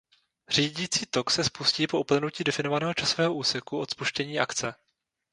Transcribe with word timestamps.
Řídící 0.49 1.05
tok 1.05 1.31
se 1.31 1.43
spustí 1.43 1.87
po 1.87 1.99
uplynutí 1.99 2.43
definovaného 2.43 2.93
časového 2.93 3.33
úseku 3.35 3.79
od 3.79 3.91
spuštění 3.91 4.39
akce. 4.39 4.73